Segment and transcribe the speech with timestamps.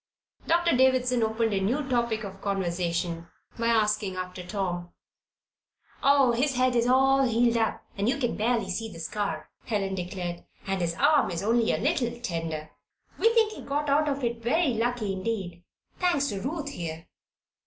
[0.47, 3.27] Doctor Davison opened a new topic of conversation
[3.59, 4.91] by asking after Tom.
[6.01, 9.93] "Oh, his head is all healed up you can just barely see the scar," Helen
[9.93, 10.43] declared.
[10.65, 12.71] "And his arm is only a little tender.
[13.19, 15.63] We think he got out of it very lucky indeed
[15.99, 17.07] thanks to Ruth here."